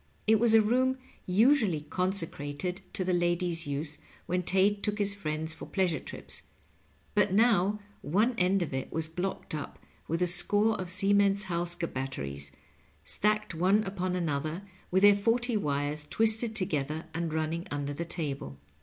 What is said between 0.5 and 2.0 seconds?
a room usually